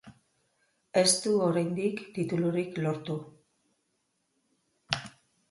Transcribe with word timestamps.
Ez 1.01 1.11
du 1.25 1.33
oraindik 1.47 2.01
titulurik 2.15 2.81
lortu. 2.87 3.19